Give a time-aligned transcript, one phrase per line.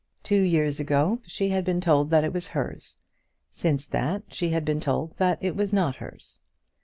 [0.23, 2.95] Two years ago she had been told that it was hers;
[3.51, 6.39] since that, she had been told that it was not hers.